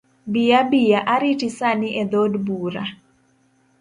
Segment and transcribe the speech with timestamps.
[0.31, 2.83] Bi abia ariti sani e dhood bura.